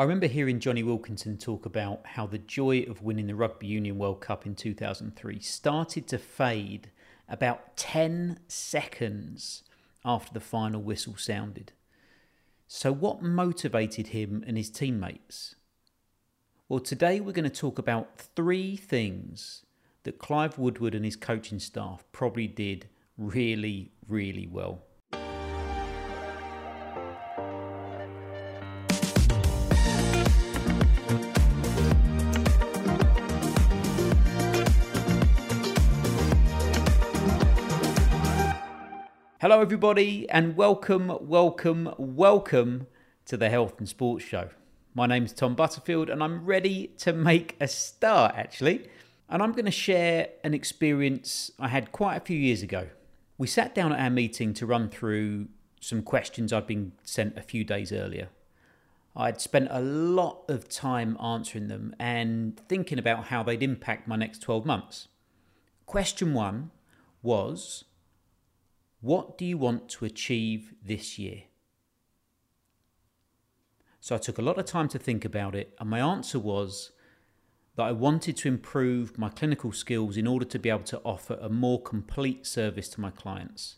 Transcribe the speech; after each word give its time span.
I 0.00 0.04
remember 0.04 0.28
hearing 0.28 0.60
Jonny 0.60 0.82
Wilkinson 0.82 1.36
talk 1.36 1.66
about 1.66 2.00
how 2.06 2.26
the 2.26 2.38
joy 2.38 2.86
of 2.88 3.02
winning 3.02 3.26
the 3.26 3.34
Rugby 3.34 3.66
Union 3.66 3.98
World 3.98 4.22
Cup 4.22 4.46
in 4.46 4.54
2003 4.54 5.38
started 5.40 6.08
to 6.08 6.16
fade 6.16 6.90
about 7.28 7.76
10 7.76 8.38
seconds 8.48 9.62
after 10.02 10.32
the 10.32 10.40
final 10.40 10.80
whistle 10.80 11.16
sounded. 11.18 11.72
So, 12.66 12.92
what 12.92 13.20
motivated 13.20 14.06
him 14.06 14.42
and 14.46 14.56
his 14.56 14.70
teammates? 14.70 15.56
Well, 16.66 16.80
today 16.80 17.20
we're 17.20 17.32
going 17.32 17.44
to 17.44 17.50
talk 17.50 17.78
about 17.78 18.16
three 18.34 18.76
things 18.76 19.66
that 20.04 20.18
Clive 20.18 20.56
Woodward 20.56 20.94
and 20.94 21.04
his 21.04 21.16
coaching 21.16 21.58
staff 21.58 22.06
probably 22.10 22.46
did 22.46 22.88
really, 23.18 23.92
really 24.08 24.46
well. 24.46 24.80
Hello, 39.40 39.62
everybody, 39.62 40.28
and 40.28 40.54
welcome, 40.54 41.16
welcome, 41.18 41.94
welcome 41.96 42.86
to 43.24 43.38
the 43.38 43.48
Health 43.48 43.78
and 43.78 43.88
Sports 43.88 44.22
Show. 44.22 44.50
My 44.92 45.06
name's 45.06 45.32
Tom 45.32 45.54
Butterfield, 45.54 46.10
and 46.10 46.22
I'm 46.22 46.44
ready 46.44 46.88
to 46.98 47.14
make 47.14 47.56
a 47.58 47.66
start 47.66 48.34
actually. 48.36 48.90
And 49.30 49.42
I'm 49.42 49.52
going 49.52 49.64
to 49.64 49.70
share 49.70 50.28
an 50.44 50.52
experience 50.52 51.52
I 51.58 51.68
had 51.68 51.90
quite 51.90 52.16
a 52.16 52.20
few 52.20 52.36
years 52.36 52.62
ago. 52.62 52.88
We 53.38 53.46
sat 53.46 53.74
down 53.74 53.94
at 53.94 54.00
our 54.00 54.10
meeting 54.10 54.52
to 54.52 54.66
run 54.66 54.90
through 54.90 55.48
some 55.80 56.02
questions 56.02 56.52
I'd 56.52 56.66
been 56.66 56.92
sent 57.02 57.38
a 57.38 57.42
few 57.42 57.64
days 57.64 57.92
earlier. 57.92 58.28
I'd 59.16 59.40
spent 59.40 59.68
a 59.70 59.80
lot 59.80 60.42
of 60.48 60.68
time 60.68 61.16
answering 61.18 61.68
them 61.68 61.96
and 61.98 62.60
thinking 62.68 62.98
about 62.98 63.28
how 63.28 63.42
they'd 63.42 63.62
impact 63.62 64.06
my 64.06 64.16
next 64.16 64.40
12 64.40 64.66
months. 64.66 65.08
Question 65.86 66.34
one 66.34 66.72
was 67.22 67.84
what 69.00 69.38
do 69.38 69.44
you 69.44 69.56
want 69.56 69.88
to 69.88 70.04
achieve 70.04 70.74
this 70.84 71.18
year? 71.18 71.44
So 74.00 74.14
I 74.14 74.18
took 74.18 74.38
a 74.38 74.42
lot 74.42 74.58
of 74.58 74.64
time 74.64 74.88
to 74.88 74.98
think 74.98 75.24
about 75.24 75.54
it, 75.54 75.74
and 75.78 75.88
my 75.88 76.00
answer 76.00 76.38
was 76.38 76.92
that 77.76 77.84
I 77.84 77.92
wanted 77.92 78.36
to 78.38 78.48
improve 78.48 79.18
my 79.18 79.28
clinical 79.28 79.72
skills 79.72 80.16
in 80.16 80.26
order 80.26 80.44
to 80.44 80.58
be 80.58 80.68
able 80.68 80.84
to 80.84 81.00
offer 81.00 81.38
a 81.40 81.48
more 81.48 81.80
complete 81.80 82.46
service 82.46 82.88
to 82.90 83.00
my 83.00 83.10
clients. 83.10 83.76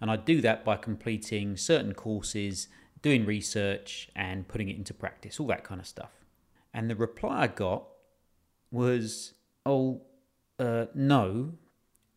And 0.00 0.10
I 0.10 0.16
do 0.16 0.40
that 0.40 0.64
by 0.64 0.76
completing 0.76 1.56
certain 1.56 1.94
courses, 1.94 2.68
doing 3.02 3.24
research, 3.24 4.10
and 4.16 4.48
putting 4.48 4.68
it 4.68 4.76
into 4.76 4.94
practice, 4.94 5.38
all 5.38 5.46
that 5.48 5.64
kind 5.64 5.80
of 5.80 5.86
stuff. 5.86 6.12
And 6.72 6.88
the 6.88 6.96
reply 6.96 7.42
I 7.42 7.46
got 7.46 7.84
was, 8.70 9.34
Oh, 9.64 10.02
uh, 10.58 10.86
no, 10.94 11.52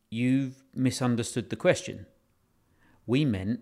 you've 0.10 0.64
misunderstood 0.74 1.50
the 1.50 1.56
question 1.56 2.06
we 3.06 3.26
meant 3.26 3.62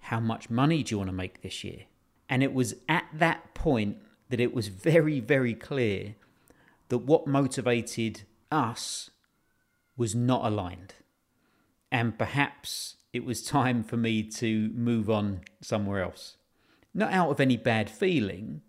how 0.00 0.20
much 0.20 0.50
money 0.50 0.82
do 0.82 0.92
you 0.94 0.98
want 0.98 1.08
to 1.08 1.16
make 1.16 1.42
this 1.42 1.64
year? 1.64 1.84
And 2.28 2.42
it 2.42 2.52
was 2.52 2.74
at 2.88 3.04
that 3.14 3.54
point 3.54 3.98
that 4.28 4.40
it 4.40 4.54
was 4.54 4.68
very, 4.68 5.20
very 5.20 5.54
clear 5.54 6.14
that 6.88 6.98
what 6.98 7.26
motivated 7.26 8.22
us 8.50 9.10
was 9.96 10.14
not 10.14 10.44
aligned. 10.44 10.94
And 11.90 12.18
perhaps 12.18 12.96
it 13.12 13.24
was 13.24 13.44
time 13.44 13.82
for 13.82 13.96
me 13.96 14.22
to 14.22 14.70
move 14.74 15.08
on 15.08 15.40
somewhere 15.60 16.02
else. 16.02 16.36
Not 16.92 17.12
out 17.12 17.30
of 17.30 17.40
any 17.40 17.56
bad 17.56 17.88
feeling, 17.88 18.62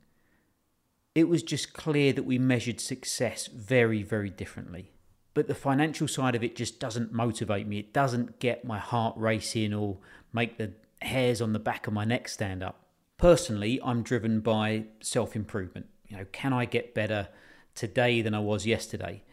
it 1.13 1.27
was 1.27 1.43
just 1.43 1.73
clear 1.73 2.13
that 2.13 2.23
we 2.23 2.37
measured 2.37 2.79
success 2.79 3.47
very, 3.47 4.03
very 4.03 4.29
differently 4.29 4.94
but 5.35 5.47
the 5.47 5.53
financial 5.53 6.07
side 6.07 6.33
of 6.33 6.43
it 6.43 6.55
just 6.55 6.79
doesn't 6.79 7.11
motivate 7.11 7.67
me. 7.67 7.77
It 7.77 7.93
doesn't 7.93 8.39
get 8.39 8.65
my 8.65 8.79
heart 8.79 9.15
racing 9.17 9.73
or 9.73 9.97
make 10.33 10.57
the 10.57 10.71
hairs 11.01 11.41
on 11.41 11.51
the 11.51 11.59
back 11.59 11.85
of 11.85 11.93
my 11.93 12.05
neck 12.05 12.29
stand 12.29 12.63
up. 12.63 12.85
Personally, 13.17 13.79
I'm 13.83 14.01
driven 14.01 14.39
by 14.39 14.85
self 15.01 15.35
improvement. 15.35 15.87
You 16.07 16.17
know, 16.17 16.25
can 16.31 16.53
I 16.53 16.63
get 16.63 16.95
better 16.95 17.27
today 17.75 18.21
than 18.21 18.33
I 18.33 18.39
was 18.39 18.65
yesterday? 18.65 19.23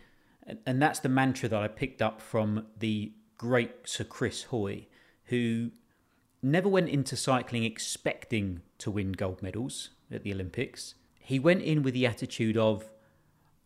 And, 0.44 0.58
and 0.66 0.82
that's 0.82 0.98
the 0.98 1.08
mantra 1.08 1.48
that 1.48 1.62
I 1.62 1.68
picked 1.68 2.02
up 2.02 2.20
from 2.20 2.66
the 2.76 3.12
great 3.38 3.88
Sir 3.88 4.02
Chris 4.02 4.44
Hoy, 4.44 4.88
who 5.26 5.70
never 6.42 6.68
went 6.68 6.88
into 6.88 7.16
cycling 7.16 7.62
expecting 7.62 8.62
to 8.78 8.90
win 8.90 9.12
gold 9.12 9.40
medals 9.40 9.90
at 10.10 10.24
the 10.24 10.32
Olympics. 10.32 10.96
He 11.20 11.38
went 11.38 11.62
in 11.62 11.84
with 11.84 11.94
the 11.94 12.06
attitude 12.06 12.56
of, 12.56 12.90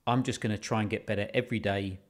I'm 0.06 0.22
just 0.22 0.42
going 0.42 0.54
to 0.54 0.60
try 0.60 0.82
and 0.82 0.90
get 0.90 1.06
better 1.06 1.30
every 1.32 1.58
day 1.58 2.00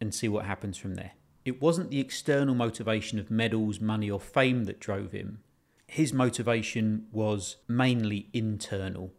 and 0.00 0.14
see 0.14 0.28
what 0.28 0.44
happens 0.44 0.76
from 0.76 0.94
there. 0.94 1.12
It 1.44 1.60
wasn't 1.62 1.90
the 1.90 2.00
external 2.00 2.54
motivation 2.54 3.18
of 3.18 3.30
medals, 3.30 3.80
money, 3.80 4.10
or 4.10 4.20
fame 4.20 4.64
that 4.64 4.80
drove 4.80 5.12
him. 5.12 5.40
His 5.86 6.12
motivation 6.12 7.06
was 7.12 7.56
mainly 7.68 8.28
internal 8.32 9.12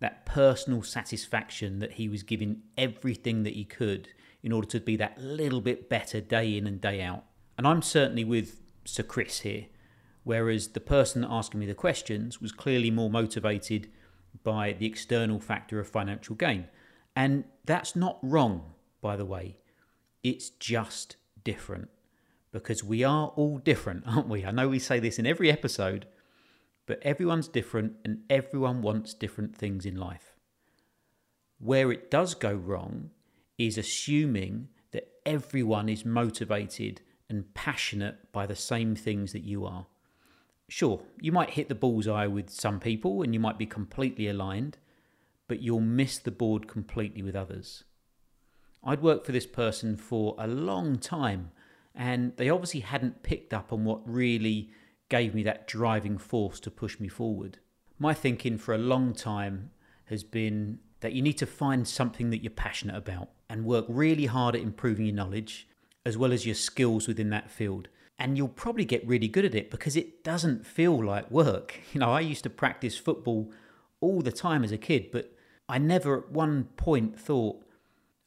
that 0.00 0.24
personal 0.26 0.82
satisfaction 0.82 1.78
that 1.78 1.92
he 1.92 2.08
was 2.08 2.22
giving 2.22 2.62
everything 2.76 3.42
that 3.44 3.54
he 3.54 3.64
could 3.64 4.08
in 4.42 4.50
order 4.50 4.66
to 4.66 4.80
be 4.80 4.96
that 4.96 5.18
little 5.18 5.60
bit 5.60 5.88
better 5.88 6.20
day 6.20 6.56
in 6.56 6.66
and 6.66 6.80
day 6.80 7.02
out. 7.02 7.24
And 7.56 7.66
I'm 7.66 7.82
certainly 7.82 8.24
with 8.24 8.60
Sir 8.86 9.02
Chris 9.02 9.40
here, 9.40 9.66
whereas 10.24 10.68
the 10.68 10.80
person 10.80 11.26
asking 11.28 11.60
me 11.60 11.66
the 11.66 11.74
questions 11.74 12.40
was 12.40 12.52
clearly 12.52 12.90
more 12.90 13.10
motivated 13.10 13.90
by 14.42 14.72
the 14.72 14.86
external 14.86 15.38
factor 15.38 15.78
of 15.78 15.88
financial 15.88 16.34
gain. 16.34 16.68
And 17.14 17.44
that's 17.66 17.94
not 17.94 18.18
wrong, 18.22 18.72
by 19.02 19.16
the 19.16 19.26
way. 19.26 19.58
It's 20.22 20.50
just 20.50 21.16
different 21.44 21.88
because 22.52 22.84
we 22.84 23.04
are 23.04 23.28
all 23.36 23.58
different, 23.58 24.04
aren't 24.06 24.28
we? 24.28 24.44
I 24.44 24.50
know 24.50 24.68
we 24.68 24.78
say 24.78 25.00
this 25.00 25.18
in 25.18 25.26
every 25.26 25.50
episode, 25.50 26.06
but 26.86 27.00
everyone's 27.02 27.48
different 27.48 27.94
and 28.04 28.22
everyone 28.28 28.82
wants 28.82 29.14
different 29.14 29.56
things 29.56 29.86
in 29.86 29.96
life. 29.96 30.34
Where 31.58 31.92
it 31.92 32.10
does 32.10 32.34
go 32.34 32.52
wrong 32.52 33.10
is 33.58 33.76
assuming 33.76 34.68
that 34.92 35.08
everyone 35.26 35.88
is 35.88 36.04
motivated 36.04 37.02
and 37.28 37.54
passionate 37.54 38.32
by 38.32 38.46
the 38.46 38.56
same 38.56 38.96
things 38.96 39.32
that 39.32 39.44
you 39.44 39.64
are. 39.64 39.86
Sure, 40.68 41.02
you 41.20 41.32
might 41.32 41.50
hit 41.50 41.68
the 41.68 41.74
bullseye 41.74 42.26
with 42.26 42.48
some 42.50 42.80
people 42.80 43.22
and 43.22 43.34
you 43.34 43.40
might 43.40 43.58
be 43.58 43.66
completely 43.66 44.28
aligned, 44.28 44.78
but 45.48 45.60
you'll 45.60 45.80
miss 45.80 46.18
the 46.18 46.30
board 46.30 46.66
completely 46.66 47.22
with 47.22 47.36
others. 47.36 47.84
I'd 48.82 49.02
worked 49.02 49.26
for 49.26 49.32
this 49.32 49.46
person 49.46 49.96
for 49.96 50.34
a 50.38 50.46
long 50.46 50.98
time, 50.98 51.50
and 51.94 52.36
they 52.36 52.48
obviously 52.48 52.80
hadn't 52.80 53.22
picked 53.22 53.52
up 53.52 53.72
on 53.72 53.84
what 53.84 54.08
really 54.08 54.70
gave 55.08 55.34
me 55.34 55.42
that 55.42 55.66
driving 55.66 56.16
force 56.16 56.60
to 56.60 56.70
push 56.70 56.98
me 56.98 57.08
forward. 57.08 57.58
My 57.98 58.14
thinking 58.14 58.56
for 58.56 58.74
a 58.74 58.78
long 58.78 59.12
time 59.12 59.70
has 60.06 60.24
been 60.24 60.78
that 61.00 61.12
you 61.12 61.22
need 61.22 61.38
to 61.38 61.46
find 61.46 61.86
something 61.86 62.30
that 62.30 62.42
you're 62.42 62.50
passionate 62.50 62.96
about 62.96 63.30
and 63.48 63.64
work 63.64 63.84
really 63.88 64.26
hard 64.26 64.54
at 64.54 64.62
improving 64.62 65.06
your 65.06 65.14
knowledge 65.14 65.68
as 66.06 66.16
well 66.16 66.32
as 66.32 66.46
your 66.46 66.54
skills 66.54 67.06
within 67.06 67.30
that 67.30 67.50
field. 67.50 67.88
And 68.18 68.36
you'll 68.36 68.48
probably 68.48 68.84
get 68.84 69.06
really 69.06 69.28
good 69.28 69.44
at 69.44 69.54
it 69.54 69.70
because 69.70 69.96
it 69.96 70.22
doesn't 70.22 70.66
feel 70.66 71.02
like 71.04 71.30
work. 71.30 71.80
You 71.92 72.00
know, 72.00 72.12
I 72.12 72.20
used 72.20 72.44
to 72.44 72.50
practice 72.50 72.96
football 72.96 73.50
all 74.00 74.22
the 74.22 74.32
time 74.32 74.64
as 74.64 74.72
a 74.72 74.78
kid, 74.78 75.10
but 75.10 75.34
I 75.68 75.78
never 75.78 76.18
at 76.18 76.30
one 76.30 76.64
point 76.76 77.18
thought, 77.18 77.62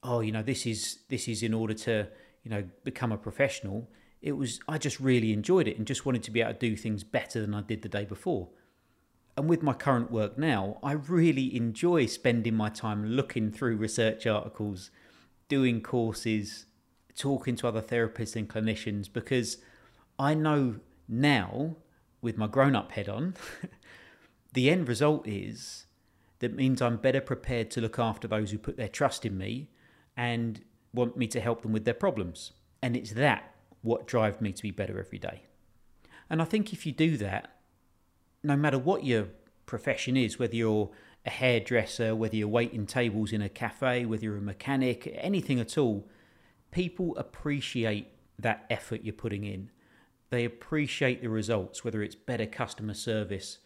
oh, 0.03 0.19
you 0.19 0.31
know, 0.31 0.43
this 0.43 0.65
is 0.65 0.99
this 1.09 1.27
is 1.27 1.43
in 1.43 1.53
order 1.53 1.73
to, 1.73 2.07
you 2.43 2.51
know, 2.51 2.63
become 2.83 3.11
a 3.11 3.17
professional. 3.17 3.89
It 4.21 4.33
was 4.33 4.59
I 4.67 4.77
just 4.77 4.99
really 4.99 5.33
enjoyed 5.33 5.67
it 5.67 5.77
and 5.77 5.87
just 5.87 6.05
wanted 6.05 6.23
to 6.23 6.31
be 6.31 6.41
able 6.41 6.53
to 6.53 6.59
do 6.59 6.75
things 6.75 7.03
better 7.03 7.41
than 7.41 7.53
I 7.53 7.61
did 7.61 7.81
the 7.81 7.89
day 7.89 8.05
before. 8.05 8.49
And 9.35 9.49
with 9.49 9.63
my 9.63 9.73
current 9.73 10.11
work 10.11 10.37
now, 10.37 10.77
I 10.83 10.91
really 10.91 11.55
enjoy 11.55 12.05
spending 12.05 12.53
my 12.53 12.69
time 12.69 13.05
looking 13.05 13.51
through 13.51 13.77
research 13.77 14.27
articles, 14.27 14.91
doing 15.47 15.81
courses, 15.81 16.67
talking 17.15 17.55
to 17.57 17.67
other 17.67 17.81
therapists 17.81 18.35
and 18.35 18.47
clinicians 18.47 19.11
because 19.11 19.57
I 20.19 20.35
know 20.35 20.75
now, 21.07 21.77
with 22.21 22.37
my 22.37 22.47
grown 22.47 22.75
up 22.75 22.91
head 22.91 23.09
on, 23.09 23.33
the 24.53 24.69
end 24.69 24.87
result 24.87 25.27
is 25.27 25.87
that 26.39 26.55
means 26.55 26.81
I'm 26.81 26.97
better 26.97 27.21
prepared 27.21 27.71
to 27.71 27.81
look 27.81 27.97
after 27.97 28.27
those 28.27 28.51
who 28.51 28.57
put 28.57 28.77
their 28.77 28.87
trust 28.87 29.25
in 29.25 29.37
me 29.37 29.69
and 30.15 30.61
want 30.93 31.17
me 31.17 31.27
to 31.27 31.39
help 31.39 31.61
them 31.61 31.71
with 31.71 31.85
their 31.85 31.93
problems. 31.93 32.51
And 32.81 32.95
it's 32.95 33.11
that 33.13 33.55
what 33.81 34.07
drives 34.07 34.41
me 34.41 34.51
to 34.51 34.61
be 34.61 34.71
better 34.71 34.99
every 34.99 35.19
day. 35.19 35.43
And 36.29 36.41
I 36.41 36.45
think 36.45 36.73
if 36.73 36.85
you 36.85 36.91
do 36.91 37.17
that, 37.17 37.57
no 38.43 38.55
matter 38.55 38.77
what 38.77 39.03
your 39.03 39.27
profession 39.65 40.17
is, 40.17 40.39
whether 40.39 40.55
you're 40.55 40.89
a 41.25 41.29
hairdresser, 41.29 42.15
whether 42.15 42.35
you're 42.35 42.47
waiting 42.47 42.85
tables 42.85 43.31
in 43.31 43.41
a 43.41 43.49
cafe, 43.49 44.05
whether 44.05 44.23
you're 44.23 44.37
a 44.37 44.41
mechanic, 44.41 45.11
anything 45.19 45.59
at 45.59 45.77
all, 45.77 46.07
people 46.71 47.15
appreciate 47.17 48.07
that 48.39 48.65
effort 48.69 49.01
you're 49.03 49.13
putting 49.13 49.43
in. 49.43 49.69
They 50.29 50.45
appreciate 50.45 51.21
the 51.21 51.29
results, 51.29 51.83
whether 51.83 52.01
it's 52.01 52.15
better 52.15 52.45
customer 52.45 52.93
service, 52.93 53.59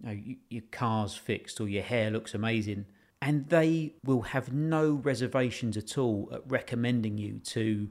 you 0.00 0.06
know, 0.06 0.20
your 0.48 0.62
car's 0.70 1.14
fixed 1.14 1.60
or 1.60 1.68
your 1.68 1.82
hair 1.82 2.10
looks 2.10 2.34
amazing. 2.34 2.86
And 3.22 3.48
they 3.50 3.94
will 4.04 4.22
have 4.22 4.52
no 4.52 4.94
reservations 4.94 5.76
at 5.76 5.96
all 5.96 6.28
at 6.32 6.42
recommending 6.50 7.18
you 7.18 7.38
to 7.44 7.88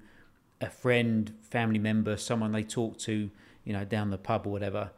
a 0.60 0.70
friend, 0.70 1.34
family 1.42 1.80
member, 1.80 2.18
someone 2.18 2.52
they 2.52 2.64
talk 2.64 2.98
to, 3.00 3.32
you 3.64 3.74
know, 3.74 3.86
down 3.86 4.10
the 4.10 4.18
pub 4.18 4.46
or 4.46 4.52
whatever. 4.52 4.92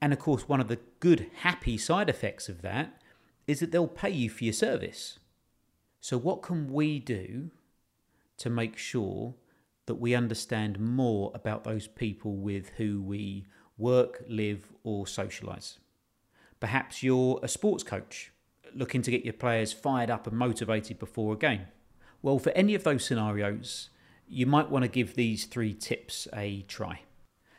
And 0.00 0.12
of 0.12 0.18
course, 0.18 0.48
one 0.48 0.60
of 0.60 0.66
the 0.66 0.80
good, 0.98 1.30
happy 1.36 1.78
side 1.78 2.10
effects 2.10 2.48
of 2.48 2.62
that 2.62 3.00
is 3.46 3.60
that 3.60 3.70
they'll 3.70 3.86
pay 3.86 4.10
you 4.10 4.28
for 4.28 4.42
your 4.42 4.52
service. 4.52 5.20
So, 6.00 6.18
what 6.18 6.42
can 6.42 6.72
we 6.72 6.98
do 6.98 7.52
to 8.38 8.50
make 8.50 8.76
sure 8.76 9.34
that 9.86 10.00
we 10.00 10.16
understand 10.16 10.80
more 10.80 11.30
about 11.32 11.62
those 11.62 11.86
people 11.86 12.34
with 12.34 12.70
who 12.70 13.00
we 13.00 13.46
work, 13.78 14.24
live, 14.26 14.72
or 14.82 15.04
socialise? 15.04 15.78
Perhaps 16.58 17.04
you're 17.04 17.38
a 17.40 17.48
sports 17.48 17.84
coach 17.84 18.31
looking 18.76 19.02
to 19.02 19.10
get 19.10 19.24
your 19.24 19.34
players 19.34 19.72
fired 19.72 20.10
up 20.10 20.26
and 20.26 20.36
motivated 20.36 20.98
before 20.98 21.34
a 21.34 21.38
game. 21.38 21.66
Well, 22.22 22.38
for 22.38 22.50
any 22.50 22.74
of 22.74 22.84
those 22.84 23.04
scenarios, 23.04 23.90
you 24.28 24.46
might 24.46 24.70
want 24.70 24.84
to 24.84 24.88
give 24.88 25.14
these 25.14 25.44
three 25.44 25.74
tips 25.74 26.28
a 26.32 26.62
try. 26.62 27.02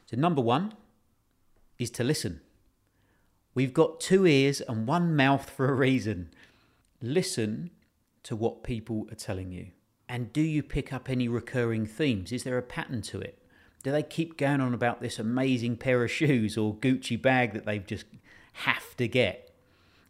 So, 0.06 0.18
number 0.18 0.42
one 0.42 0.74
is 1.78 1.92
to 1.92 2.04
listen. 2.04 2.42
We've 3.56 3.74
got 3.74 4.00
two 4.00 4.26
ears 4.26 4.62
and 4.62 4.88
one 4.88 5.16
mouth 5.16 5.50
for 5.50 5.70
a 5.70 5.74
reason. 5.74 6.32
Listen 7.02 7.70
to 8.24 8.36
what 8.36 8.64
people 8.64 9.08
are 9.12 9.16
telling 9.16 9.52
you. 9.52 9.68
And 10.10 10.34
do 10.34 10.42
you 10.42 10.64
pick 10.64 10.92
up 10.92 11.10
any 11.10 11.28
recurring 11.28 11.86
themes? 11.86 12.32
Is 12.32 12.44
there 12.44 12.58
a 12.58 12.64
pattern 12.64 13.02
to 13.04 13.20
it? 13.20 13.40
Do 13.84 13.92
they 13.92 14.04
keep 14.04 14.38
going 14.38 14.62
on 14.62 14.74
about 14.74 15.02
this 15.02 15.20
amazing 15.20 15.78
pair 15.78 16.04
of 16.04 16.12
shoes 16.12 16.58
or 16.58 16.76
Gucci 16.76 17.22
bag 17.22 17.54
that 17.54 17.66
they've 17.66 17.86
just 17.86 18.06
have 18.54 18.96
to 18.98 19.08
get? 19.08 19.53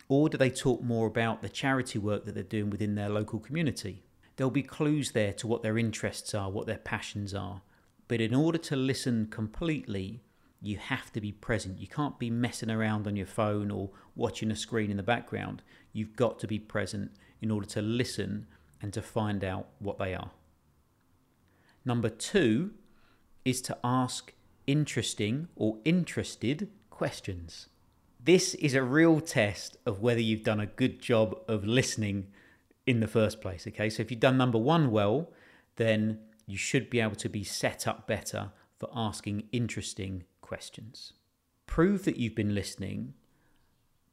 Or 0.07 0.29
do 0.29 0.38
they 0.38 0.50
talk 0.50 0.81
more 0.81 1.07
about 1.07 1.41
the 1.41 1.50
charity 1.50 2.00
work 2.00 2.25
that 2.25 2.35
they're 2.35 2.44
doing 2.44 2.69
within 2.69 2.95
their 2.95 3.09
local 3.09 3.39
community? 3.39 4.03
There'll 4.35 4.51
be 4.51 4.63
clues 4.63 5.11
there 5.11 5.33
to 5.33 5.47
what 5.47 5.63
their 5.63 5.77
interests 5.77 6.33
are, 6.33 6.50
what 6.50 6.65
their 6.65 6.77
passions 6.77 7.33
are. 7.33 7.61
But 8.07 8.21
in 8.21 8.33
order 8.35 8.57
to 8.57 8.75
listen 8.75 9.27
completely, 9.27 10.21
you 10.61 10.77
have 10.77 11.11
to 11.13 11.21
be 11.21 11.31
present. 11.31 11.79
You 11.79 11.88
can't 11.88 12.17
be 12.19 12.29
messing 12.29 12.71
around 12.71 13.05
on 13.05 13.15
your 13.15 13.25
phone 13.27 13.69
or 13.69 13.89
watching 14.15 14.51
a 14.51 14.55
screen 14.55 14.89
in 14.91 14.97
the 14.97 15.03
background. 15.03 15.61
You've 15.91 16.15
got 16.15 16.39
to 16.39 16.47
be 16.47 16.59
present 16.59 17.11
in 17.41 17.51
order 17.51 17.67
to 17.67 17.81
listen 17.81 18.47
and 18.81 18.94
to 18.94 19.01
find 19.01 19.44
out 19.44 19.67
what 19.79 19.97
they 19.97 20.13
are. 20.13 20.31
Number 21.85 22.09
two 22.09 22.71
is 23.44 23.61
to 23.63 23.77
ask 23.83 24.33
interesting 24.65 25.50
or 25.55 25.79
interested 25.83 26.69
questions. 26.89 27.67
This 28.25 28.54
is 28.54 28.74
a 28.74 28.81
real 28.81 29.20
test 29.20 29.75
of 29.86 30.00
whether 30.00 30.22
you've 30.22 30.44
done 30.44 30.62
a 30.62 30.66
good 30.66 31.02
job 31.02 31.38
of 31.50 31.66
listening 31.66 32.28
in 32.88 33.02
the 33.02 33.08
first 33.08 33.42
place. 33.42 33.68
Okay, 33.68 33.90
so 33.90 34.02
if 34.02 34.12
you've 34.12 34.22
done 34.22 34.38
number 34.38 34.58
one 34.58 34.92
well, 34.92 35.30
then 35.75 36.20
you 36.46 36.56
should 36.56 36.90
be 36.90 37.02
able 37.02 37.18
to 37.18 37.28
be 37.28 37.44
set 37.44 37.86
up 37.86 38.08
better 38.08 38.52
for 38.80 38.90
asking 38.96 39.50
interesting 39.52 40.24
questions. 40.40 41.12
Prove 41.68 42.06
that 42.06 42.16
you've 42.16 42.34
been 42.34 42.56
listening 42.56 43.14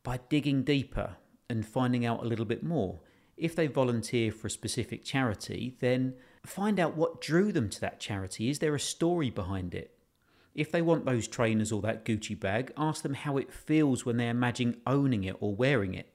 by 0.02 0.18
digging 0.28 0.64
deeper 0.64 1.16
and 1.48 1.64
finding 1.64 2.04
out 2.04 2.24
a 2.24 2.26
little 2.26 2.44
bit 2.44 2.64
more. 2.64 2.98
If 3.36 3.54
they 3.54 3.68
volunteer 3.68 4.32
for 4.32 4.48
a 4.48 4.50
specific 4.50 5.04
charity, 5.04 5.76
then 5.78 6.14
find 6.44 6.80
out 6.80 6.96
what 6.96 7.20
drew 7.20 7.52
them 7.52 7.68
to 7.70 7.80
that 7.82 8.00
charity. 8.00 8.50
Is 8.50 8.58
there 8.58 8.74
a 8.74 8.80
story 8.80 9.30
behind 9.30 9.72
it? 9.72 9.94
If 10.54 10.72
they 10.72 10.82
want 10.82 11.04
those 11.04 11.28
trainers 11.28 11.70
or 11.70 11.80
that 11.82 12.04
Gucci 12.04 12.38
bag, 12.38 12.72
ask 12.76 13.02
them 13.02 13.14
how 13.14 13.36
it 13.36 13.52
feels 13.52 14.04
when 14.04 14.16
they 14.16 14.28
imagine 14.28 14.80
owning 14.86 15.24
it 15.24 15.36
or 15.40 15.54
wearing 15.54 15.94
it. 15.94 16.12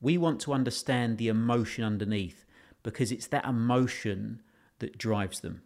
We 0.00 0.18
want 0.18 0.40
to 0.40 0.52
understand 0.52 1.16
the 1.16 1.28
emotion 1.28 1.84
underneath 1.84 2.44
because 2.82 3.12
it's 3.12 3.26
that 3.28 3.44
emotion 3.44 4.42
that 4.78 4.98
drives 4.98 5.40
them. 5.40 5.62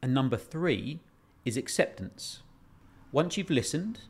And 0.00 0.14
number 0.14 0.36
three 0.36 1.00
is 1.44 1.56
acceptance. 1.56 2.42
Once 3.10 3.36
you've 3.36 3.50
listened 3.50 4.00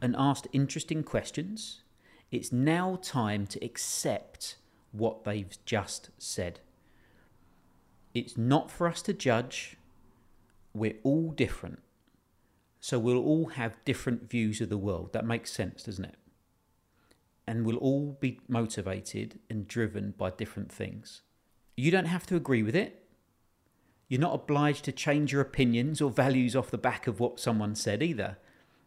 and 0.00 0.14
asked 0.18 0.46
interesting 0.52 1.02
questions, 1.02 1.82
it's 2.30 2.52
now 2.52 2.98
time 3.02 3.46
to 3.46 3.64
accept 3.64 4.56
what 4.92 5.24
they've 5.24 5.56
just 5.64 6.10
said. 6.18 6.60
It's 8.14 8.36
not 8.36 8.70
for 8.70 8.86
us 8.86 9.02
to 9.02 9.12
judge. 9.12 9.76
We're 10.72 10.96
all 11.02 11.30
different. 11.30 11.80
So 12.86 13.00
we'll 13.00 13.18
all 13.18 13.46
have 13.46 13.84
different 13.84 14.30
views 14.30 14.60
of 14.60 14.68
the 14.68 14.78
world. 14.78 15.12
That 15.12 15.26
makes 15.26 15.50
sense, 15.50 15.82
doesn't 15.82 16.04
it? 16.04 16.14
And 17.44 17.66
we'll 17.66 17.78
all 17.78 18.16
be 18.20 18.38
motivated 18.46 19.40
and 19.50 19.66
driven 19.66 20.14
by 20.16 20.30
different 20.30 20.70
things. 20.70 21.22
You 21.76 21.90
don't 21.90 22.04
have 22.04 22.28
to 22.28 22.36
agree 22.36 22.62
with 22.62 22.76
it. 22.76 23.08
You're 24.06 24.20
not 24.20 24.36
obliged 24.36 24.84
to 24.84 24.92
change 24.92 25.32
your 25.32 25.40
opinions 25.40 26.00
or 26.00 26.12
values 26.12 26.54
off 26.54 26.70
the 26.70 26.78
back 26.78 27.08
of 27.08 27.18
what 27.18 27.40
someone 27.40 27.74
said 27.74 28.04
either. 28.04 28.38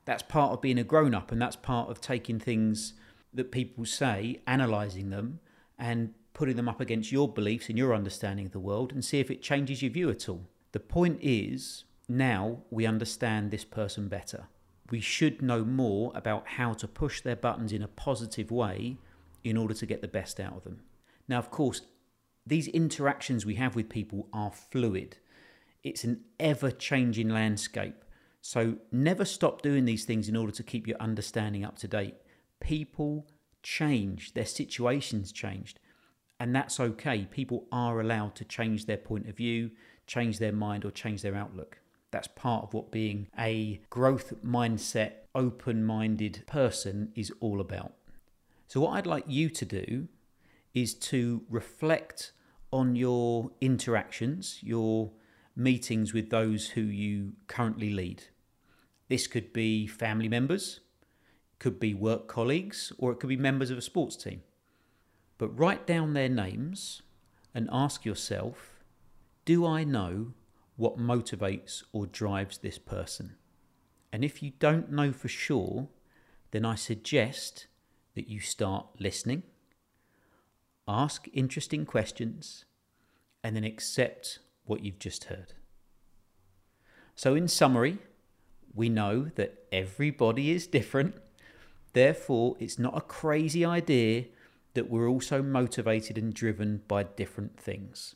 That's 0.06 0.24
part 0.24 0.54
of 0.54 0.62
being 0.62 0.80
a 0.80 0.86
grown 0.86 1.14
up, 1.14 1.30
and 1.30 1.42
that's 1.42 1.58
part 1.58 1.90
of 1.90 2.00
taking 2.00 2.40
things 2.40 2.94
that 3.34 3.52
people 3.52 3.84
say, 3.84 4.40
analysing 4.48 5.10
them, 5.10 5.42
and 5.78 6.14
putting 6.32 6.56
them 6.56 6.70
up 6.70 6.80
against 6.80 7.12
your 7.12 7.28
beliefs 7.28 7.68
and 7.68 7.78
your 7.78 7.94
understanding 7.94 8.46
of 8.46 8.54
the 8.54 8.62
world 8.62 8.94
and 8.94 9.04
see 9.04 9.20
if 9.20 9.30
it 9.30 9.42
changes 9.42 9.82
your 9.82 9.92
view 9.92 10.10
at 10.10 10.30
all. 10.30 10.48
The 10.72 10.80
point 10.80 11.20
is, 11.22 11.84
now 12.10 12.64
we 12.72 12.86
understand 12.86 13.52
this 13.52 13.64
person 13.64 14.08
better. 14.08 14.48
We 14.90 15.00
should 15.00 15.42
know 15.42 15.64
more 15.64 16.12
about 16.16 16.48
how 16.48 16.74
to 16.74 16.88
push 16.88 17.22
their 17.22 17.36
buttons 17.36 17.72
in 17.72 17.84
a 17.84 17.88
positive 17.88 18.50
way 18.50 18.98
in 19.44 19.56
order 19.56 19.74
to 19.76 19.86
get 19.86 20.02
the 20.02 20.08
best 20.08 20.40
out 20.40 20.58
of 20.58 20.64
them. 20.64 20.82
Now, 21.28 21.38
of 21.38 21.52
course, 21.52 21.82
these 22.46 22.68
interactions 22.70 23.46
we 23.46 23.56
have 23.56 23.76
with 23.76 23.90
people 23.90 24.28
are 24.34 24.52
fluid. 24.52 25.18
It's 25.84 26.04
an 26.04 26.22
ever 26.40 26.72
changing 26.72 27.30
landscape. 27.30 28.04
So 28.42 28.78
never 28.92 29.26
stop 29.26 29.62
doing 29.62 29.86
these 29.86 30.06
things 30.06 30.28
in 30.28 30.36
order 30.36 30.52
to 30.54 30.64
keep 30.64 30.88
your 30.88 30.98
understanding 31.00 31.64
up 31.64 31.78
to 31.80 31.88
date. 31.88 32.16
People 32.60 33.28
change, 33.62 34.34
their 34.34 34.46
situations 34.46 35.32
changed, 35.32 35.80
and 36.40 36.56
that's 36.56 36.80
okay. 36.80 37.28
People 37.30 37.68
are 37.72 38.00
allowed 38.00 38.36
to 38.36 38.46
change 38.46 38.86
their 38.86 38.98
point 38.98 39.28
of 39.28 39.36
view, 39.38 39.72
change 40.08 40.40
their 40.40 40.54
mind, 40.54 40.86
or 40.86 40.92
change 40.92 41.22
their 41.22 41.36
outlook. 41.36 41.78
That's 42.12 42.28
part 42.28 42.64
of 42.64 42.74
what 42.74 42.92
being 42.92 43.28
a 43.38 43.82
growth 43.90 44.34
mindset, 44.44 45.12
open 45.36 45.84
minded 45.86 46.44
person 46.48 47.12
is 47.16 47.32
all 47.40 47.62
about. 47.62 47.94
So, 48.68 48.82
what 48.82 48.92
I'd 48.92 49.06
like 49.06 49.26
you 49.28 49.50
to 49.50 49.66
do 49.66 50.08
is 50.74 50.94
to 50.94 51.44
reflect 51.50 52.32
on 52.72 52.96
your 52.96 53.52
interactions, 53.62 54.60
your 54.62 55.12
meetings 55.56 56.14
with 56.14 56.30
those 56.30 56.70
who 56.70 56.82
you 56.82 57.34
currently 57.48 57.90
lead. 57.92 58.26
This 59.08 59.28
could 59.28 59.52
be 59.52 59.88
family 59.88 60.30
members, 60.30 60.82
could 61.58 61.80
be 61.80 61.94
work 61.94 62.28
colleagues, 62.28 62.94
or 62.98 63.12
it 63.12 63.20
could 63.20 63.30
be 63.30 63.38
members 63.38 63.72
of 63.72 63.78
a 63.78 63.82
sports 63.82 64.16
team. 64.16 64.42
But 65.38 65.58
write 65.58 65.88
down 65.88 66.14
their 66.14 66.30
names 66.30 67.02
and 67.54 67.70
ask 67.72 68.06
yourself 68.06 68.84
Do 69.46 69.66
I 69.66 69.84
know 69.84 70.34
what 70.80 70.98
motivates 70.98 71.84
or 71.92 72.08
drives 72.08 72.58
this 72.58 72.80
person? 72.80 73.36
And 74.12 74.24
if 74.24 74.42
you 74.42 74.54
don't 74.58 74.92
know 74.92 75.12
for 75.12 75.28
sure, 75.28 75.90
then 76.52 76.66
I 76.66 76.76
suggest 76.76 77.68
that 78.16 78.28
you 78.28 78.40
start 78.40 78.88
listening 78.98 79.44
ask 80.90 81.30
interesting 81.34 81.86
questions, 81.86 82.66
and 83.44 83.56
then 83.56 83.64
accept 83.64 84.40
what 84.66 84.84
you've 84.84 85.00
just 85.00 85.26
heard. 85.26 85.54
So, 87.16 87.36
in 87.36 87.48
summary, 87.48 88.00
we 88.74 88.90
know 88.90 89.30
that 89.36 89.66
everybody 89.72 90.52
is 90.52 90.68
different. 90.68 91.16
Therefore, 91.94 92.56
it's 92.60 92.80
not 92.80 92.98
a 92.98 93.02
crazy 93.02 93.64
idea 93.64 94.26
that 94.74 94.90
we're 94.90 95.08
also 95.08 95.42
motivated 95.42 96.18
and 96.18 96.34
driven 96.34 96.82
by 96.88 97.04
different 97.04 97.60
things. 97.60 98.16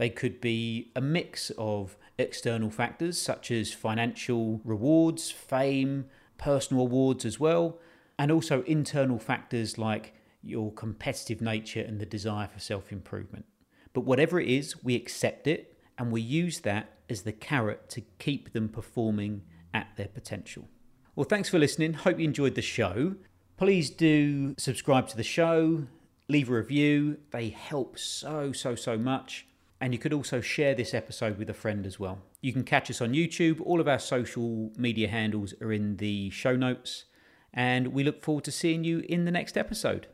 They 0.00 0.08
could 0.08 0.40
be 0.40 0.92
a 0.96 1.02
mix 1.02 1.52
of 1.58 1.98
external 2.16 2.70
factors 2.70 3.20
such 3.20 3.50
as 3.50 3.74
financial 3.74 4.62
rewards, 4.64 5.30
fame, 5.30 6.06
personal 6.38 6.84
awards 6.84 7.26
as 7.26 7.38
well, 7.38 7.78
and 8.18 8.32
also 8.32 8.62
internal 8.62 9.18
factors 9.18 9.76
like 9.76 10.14
your 10.42 10.72
competitive 10.72 11.42
nature 11.42 11.82
and 11.82 12.00
the 12.00 12.06
desire 12.06 12.48
for 12.48 12.60
self 12.60 12.92
improvement. 12.92 13.44
But 13.92 14.06
whatever 14.06 14.40
it 14.40 14.48
is, 14.48 14.82
we 14.82 14.96
accept 14.96 15.46
it 15.46 15.76
and 15.98 16.10
we 16.10 16.22
use 16.22 16.60
that 16.60 16.96
as 17.10 17.20
the 17.20 17.32
carrot 17.32 17.90
to 17.90 18.00
keep 18.18 18.54
them 18.54 18.70
performing 18.70 19.42
at 19.74 19.88
their 19.98 20.08
potential. 20.08 20.66
Well, 21.14 21.24
thanks 21.24 21.50
for 21.50 21.58
listening. 21.58 21.92
Hope 21.92 22.18
you 22.18 22.24
enjoyed 22.24 22.54
the 22.54 22.62
show. 22.62 23.16
Please 23.58 23.90
do 23.90 24.54
subscribe 24.56 25.08
to 25.08 25.16
the 25.18 25.22
show, 25.22 25.82
leave 26.26 26.48
a 26.48 26.54
review. 26.54 27.18
They 27.32 27.50
help 27.50 27.98
so, 27.98 28.52
so, 28.52 28.74
so 28.74 28.96
much. 28.96 29.46
And 29.80 29.94
you 29.94 29.98
could 29.98 30.12
also 30.12 30.40
share 30.40 30.74
this 30.74 30.92
episode 30.92 31.38
with 31.38 31.48
a 31.48 31.54
friend 31.54 31.86
as 31.86 31.98
well. 31.98 32.18
You 32.42 32.52
can 32.52 32.64
catch 32.64 32.90
us 32.90 33.00
on 33.00 33.12
YouTube. 33.12 33.60
All 33.64 33.80
of 33.80 33.88
our 33.88 33.98
social 33.98 34.72
media 34.76 35.08
handles 35.08 35.54
are 35.62 35.72
in 35.72 35.96
the 35.96 36.30
show 36.30 36.54
notes. 36.54 37.06
And 37.54 37.88
we 37.88 38.04
look 38.04 38.22
forward 38.22 38.44
to 38.44 38.52
seeing 38.52 38.84
you 38.84 39.00
in 39.08 39.24
the 39.24 39.30
next 39.30 39.56
episode. 39.56 40.06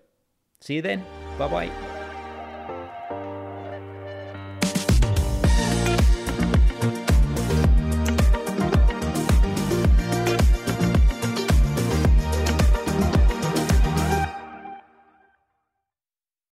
See 0.61 0.77
you 0.77 0.83
then. 0.83 1.05
Bye 1.39 1.49
bye. 1.49 1.86